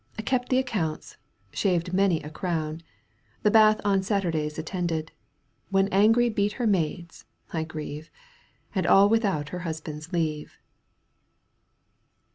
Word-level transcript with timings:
Kept 0.25 0.49
the 0.49 0.57
accounts, 0.57 1.17
shaved 1.53 1.93
many 1.93 2.23
a 2.23 2.31
crown,* 2.31 2.81
The 3.43 3.51
bath 3.51 3.79
on 3.85 4.01
Saturdays 4.01 4.57
attended, 4.57 5.11
When 5.69 5.89
angry 5.89 6.27
beat 6.27 6.53
her 6.53 6.65
maids, 6.65 7.25
I 7.53 7.65
grieve, 7.65 8.09
And 8.73 8.87
all 8.87 9.07
without 9.09 9.49
her 9.49 9.59
husband's 9.59 10.11
leave. 10.11 10.57